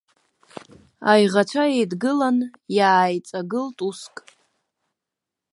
Аиӷацәа 1.11 1.63
еидгылан 1.77 2.37
иааиҵагылт 2.77 3.77
уск. 3.87 4.15